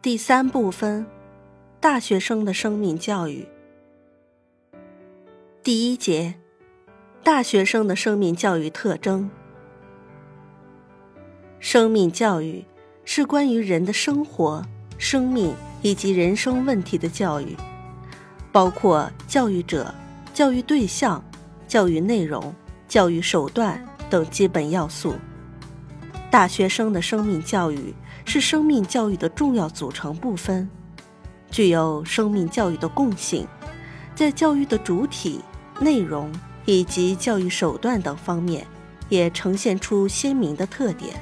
[0.00, 1.04] 第三部分：
[1.80, 3.48] 大学生的生命教育。
[5.60, 6.36] 第一节：
[7.24, 9.28] 大学生的生命教育特征。
[11.58, 12.64] 生命教育
[13.04, 14.64] 是关于人的生活、
[14.98, 17.56] 生命以及人生问题的教育，
[18.52, 19.92] 包括教育者、
[20.32, 21.20] 教育对象、
[21.66, 22.54] 教育内容、
[22.86, 25.16] 教育手段等基本要素。
[26.30, 27.92] 大学生的生命教育。
[28.28, 30.68] 是生命教育的重要组成部分，
[31.50, 33.48] 具有生命教育的共性，
[34.14, 35.40] 在教育的主体、
[35.80, 36.30] 内容
[36.66, 38.66] 以及教育手段等方面，
[39.08, 41.18] 也呈现出鲜明的特点。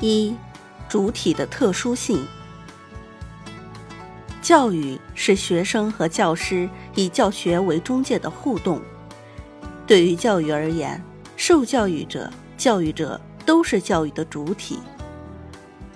[0.00, 0.34] 一、
[0.88, 2.26] 主体的特殊性。
[4.42, 8.82] 教育是学生和教师以教学为中介的互动。
[9.86, 11.00] 对于教育而言，
[11.36, 13.20] 受教育者、教育者。
[13.48, 14.78] 都是教育的主体。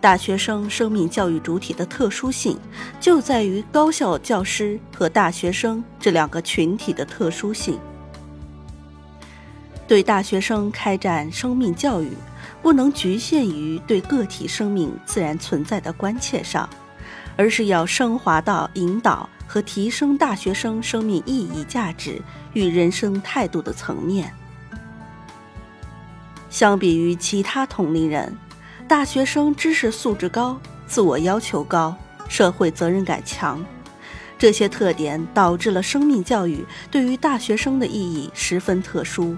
[0.00, 2.58] 大学生生命教育主体的特殊性，
[2.98, 7.78] 就在于高校教师和大学生这两个群体的特殊性。
[9.86, 12.12] 对大学生开展生命教育，
[12.62, 16.66] 不能局限于对个体生命自然存在的关切上，
[17.36, 22.18] 而是要升华到引导和提升大学生生命意义、价值
[22.54, 24.32] 与人生态度的层面。
[26.52, 28.36] 相比于其他同龄人，
[28.86, 31.96] 大学生知识素质高、自我要求高、
[32.28, 33.64] 社会责任感强，
[34.36, 39.34] 这些特点导致了生命教育对于大学生的意义十分特殊，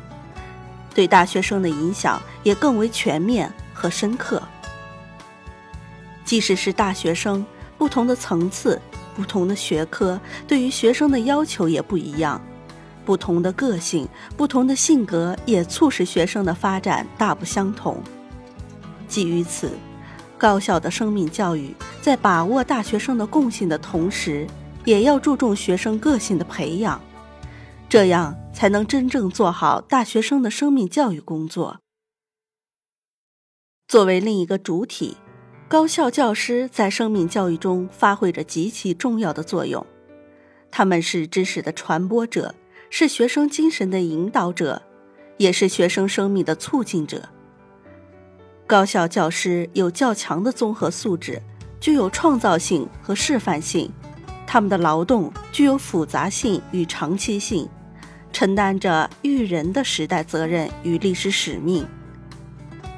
[0.92, 4.42] 对大学生的影响也更为全面和深刻。
[6.24, 7.46] 即使是大学生，
[7.78, 8.82] 不同的层次、
[9.14, 12.44] 不同的学科，对于学生的要求也不一样。
[13.04, 18.02] 不同的个性、不同的性格，也促使学生的发展大不相同。
[19.06, 19.70] 基于此，
[20.38, 24.46] 高校的生命教育在把握大学生的共性的同时，
[24.84, 27.00] 也要注重学生个性的培养，
[27.88, 31.80] 这样才能真正做好大学生的生命教育工作。
[33.86, 35.16] 作为另一个主体，
[35.68, 39.86] 高校教师在生命教育中发挥着极其重要的作用，
[40.70, 42.54] 他们是知识的传播者。
[42.96, 44.80] 是学生精神的引导者，
[45.36, 47.28] 也是学生生命的促进者。
[48.68, 51.42] 高校教师有较强的综合素质，
[51.80, 53.90] 具有创造性和示范性，
[54.46, 57.68] 他们的劳动具有复杂性与长期性，
[58.32, 61.84] 承担着育人的时代责任与历史使命。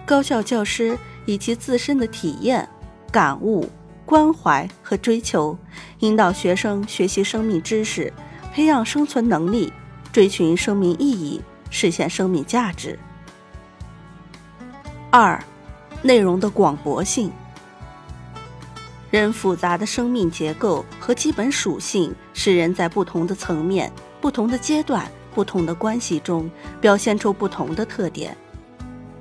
[0.05, 2.69] 高校教师以其自身的体验、
[3.11, 3.67] 感悟、
[4.05, 5.57] 关怀和追求，
[6.01, 8.13] 引导学生学习生命知识，
[8.53, 9.73] 培养生存能力。
[10.17, 12.99] 追寻生命意义，实现生命价值。
[15.11, 15.39] 二，
[16.01, 17.31] 内容的广博性。
[19.11, 26.51] 人复杂的生命结构和基本属性，使人在不同的层面、不同的阶段、不同的关系中，
[26.81, 28.35] 表现出不同的特点。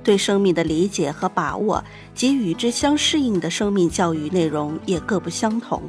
[0.02, 5.82] 对生命的理解和把握，及与之相适应的生命教育内容也各不相同。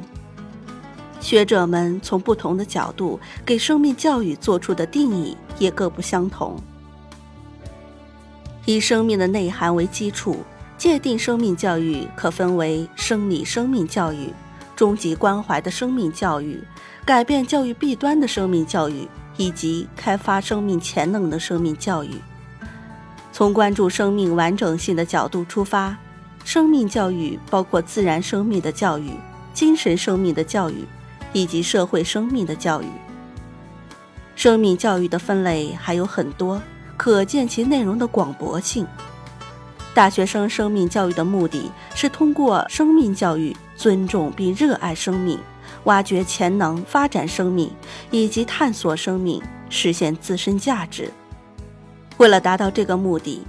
[1.20, 6.56] 学者们从不同的角度给生命教育做出的定义也各不相同。
[8.64, 10.36] 以生命的内涵为基础，
[10.76, 14.32] 界定生命教育可分为生理生命教育、
[14.76, 16.62] 终极关怀的生命教育、
[17.04, 22.10] 改变教育弊端的生命教育，以及开发生命潜能的生命教育。
[23.32, 25.96] 从关注生命完整性的角度出发，
[26.44, 29.10] 生命教育包括自然生命的教育、
[29.54, 30.84] 精神生命的教育。
[31.32, 32.86] 以及社会生命的教育，
[34.34, 36.60] 生命教育的分类还有很多，
[36.96, 38.86] 可见其内容的广博性。
[39.94, 45.38] 大学生生命教育的目的是通过生命教育尊重并热爱生命，
[45.84, 47.70] 挖掘潜能，发展生命，
[48.10, 51.10] 以及探索生命，实现自身价值。
[52.18, 53.42] 为了达到这个目的，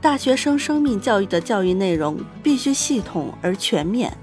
[0.00, 4.16] 大学生生命教育的教育内容必须系统而全面。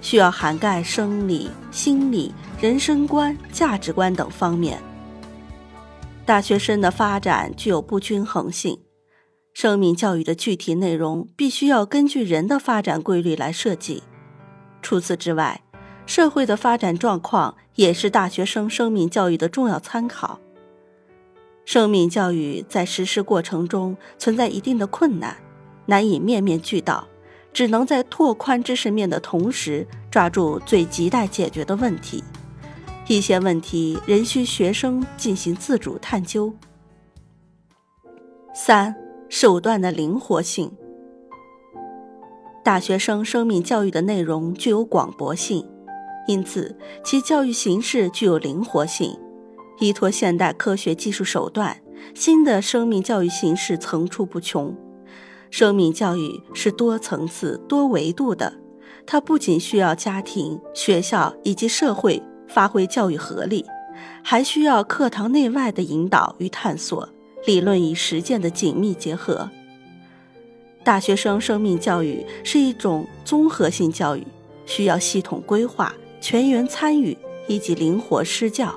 [0.00, 4.80] 需要涵盖生理、心理、人生观、价值观等方面。
[6.24, 8.78] 大学生的发展具有不均衡性，
[9.52, 14.02] 生命教育的具体内容必须要根据人的发展规律来设计。
[14.80, 15.62] 除此之外，
[16.06, 20.40] 社会的发展状况也是大学生生命教育的重要参考。
[21.64, 25.36] 生命教育在实施过程中存在一定的困难，
[25.86, 27.06] 难以面面俱到，
[27.52, 32.22] 只能在拓宽知识面的同时，抓住最亟待解决的问题。
[33.08, 36.54] 一些问题仍需学生进行自主探究。
[38.54, 38.94] 三、
[39.28, 40.70] 手段的灵活性。
[42.62, 45.66] 大学生生命教育的内容具有广博性，
[46.28, 49.18] 因此其教育形式具有灵活性。
[49.80, 51.80] 依托现代科学技术手段，
[52.14, 54.76] 新的生命教育形式层出不穷。
[55.50, 58.54] 生命教育是多层次、多维度的，
[59.04, 62.22] 它不仅需要家庭、学校以及社会。
[62.52, 63.64] 发挥教育合力，
[64.24, 67.08] 还需要课堂内外的引导与探索，
[67.46, 69.48] 理论与实践的紧密结合。
[70.82, 74.26] 大学生生命教育是一种综合性教育，
[74.66, 77.16] 需要系统规划、全员参与
[77.46, 78.74] 以及灵活施教。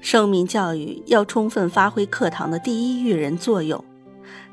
[0.00, 3.84] 生命教育要充分发挥课堂的第一育人作用。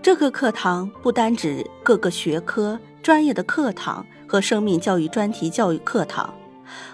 [0.01, 6.33] 这个课堂不单指各个学科专业的课堂和生命教育专题教育课堂。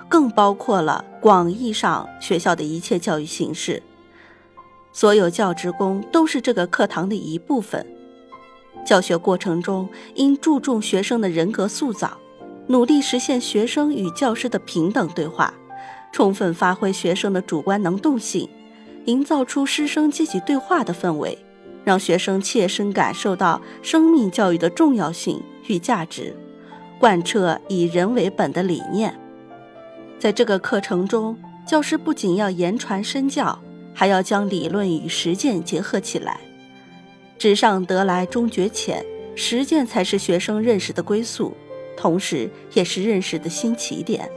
[0.07, 3.81] 更包括了广义上学校的一切教育形式，
[4.91, 7.83] 所有教职工都是这个课堂的一部分。
[8.85, 12.19] 教学过程中应注重学生的人格塑造，
[12.67, 15.51] 努力实现学生与教师的平等对话，
[16.11, 18.47] 充分发挥学生的主观能动性，
[19.05, 21.43] 营造出师生积极对话的氛围，
[21.83, 26.35] 让学生切身感受到生命教育的重要性与价值，
[26.99, 29.13] 贯彻以人为本的理念。
[30.17, 33.59] 在这个课程中，教师不仅要言传身教，
[33.93, 36.39] 还要将理论与实践结合起来。
[37.37, 41.53] 纸上得来终觉浅，实践才是学生认识的归宿，
[41.97, 44.29] 同时也是认识的新起点。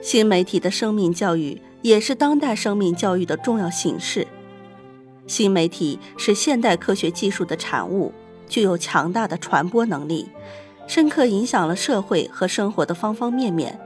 [0.00, 4.26] 新媒体的生命教育也是当代生命教育的重要形式。
[5.26, 8.12] 新媒体是现代科学技术的产物，
[8.48, 10.28] 具有强大的传播能力。
[10.86, 13.80] 深刻影响了社会和生活的方方面面，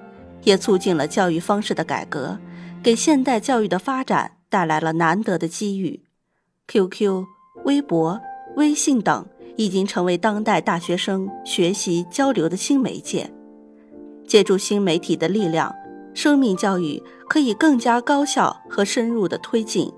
[0.44, 2.38] 也促进了教育方式的改革，
[2.82, 6.02] 给现代教育的发展带来了难得的机遇。
[6.68, 7.24] QQ、
[7.64, 8.20] 微博、
[8.56, 13.30] 微信等已经成为当代大学生学习交流的新媒介。
[14.26, 15.72] 借助新媒体的力量，
[16.14, 19.92] 生命教育可以更加高效和深入的推进。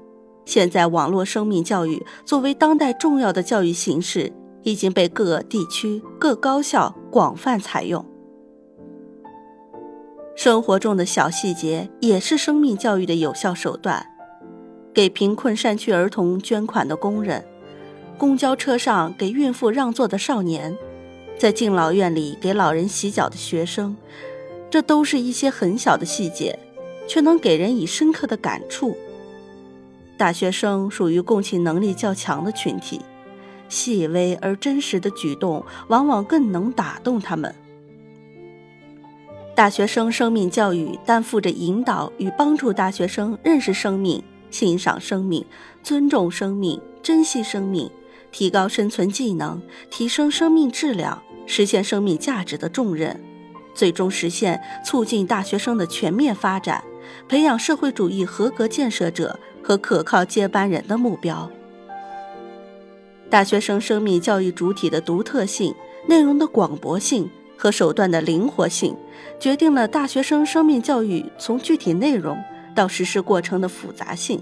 [0.48, 4.32] 现在，网络生命教育作为当代重要的教育形式。
[4.64, 8.04] 已经被各地区、各高校广泛采用。
[10.34, 14.04] 生活中的小细节也是生命教育的有效手段。
[14.92, 17.46] 给贫困山区儿童捐款的工人，
[18.18, 20.76] 公交车上给孕妇让座的少年，
[21.38, 23.96] 在敬老院里给老人洗脚的学生，
[24.68, 26.58] 这都是一些很小的细节，
[27.06, 28.96] 却能给人以深刻的感触。
[30.18, 33.00] 大学生属于共情能力较强的群体。
[33.68, 37.54] 细微而真实的举动，往往更能打动他们。
[39.54, 45.44] 大学生生命教育担负着引导与帮助大学生认识生命、欣赏生命、
[45.82, 47.90] 尊重生命、珍惜生命、
[48.32, 49.60] 提高生存技能、
[49.90, 53.20] 提升生命质量、实现生命价值的重任，
[53.74, 56.82] 最终实现促进大学生的全面发展，
[57.28, 61.50] 培养社会主义合格建设者和可靠接班人的目标。
[63.28, 65.74] 大学生生命教育主体的独特性、
[66.06, 68.96] 内容的广博性和手段的灵活性，
[69.38, 72.42] 决定了大学生生命教育从具体内容
[72.74, 74.40] 到实施过程的复杂性。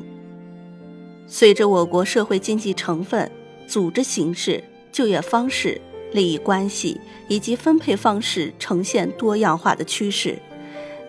[1.26, 3.28] 随着我国社会经济成分、
[3.66, 5.80] 组织形式、就业方式、
[6.12, 10.38] 利益关系以及分配方式呈现多样化的趋势，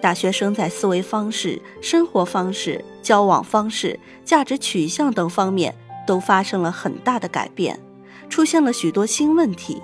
[0.02, 5.76] 大学生在思维方式、生活方式、交往方式、价值取向等方面。
[6.08, 7.78] 都发生了很大的改变，
[8.30, 9.82] 出现了许多新问题。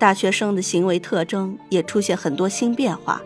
[0.00, 3.22] 大学生的行为特征也出现很多新变化，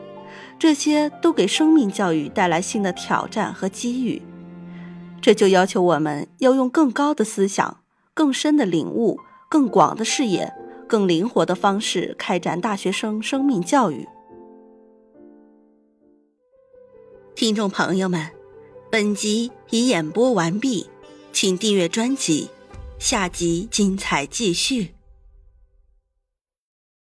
[0.58, 4.20] 这些都给生命教育带来新的挑战和机遇。
[5.22, 7.78] 这就要求我们要用更高的思想、
[8.12, 10.52] 更深的领悟、更广的视野、
[10.86, 14.06] 更灵活的方式开展大学生生命教育。
[17.40, 18.28] 听众朋友们，
[18.90, 20.90] 本集已演播完毕。
[21.32, 22.50] 请订阅专辑，
[22.98, 24.92] 下集精彩继续。